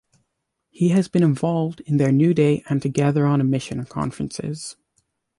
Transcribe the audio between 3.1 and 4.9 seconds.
on a Mission conferences.